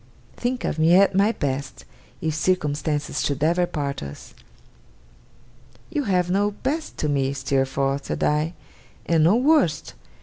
[0.35, 1.85] Think of me at my best,
[2.21, 4.33] if circumstances should ever part us!'
[5.91, 8.55] 'You have no best to me, Steerforth,' said I,
[9.05, 9.93] 'and no worst.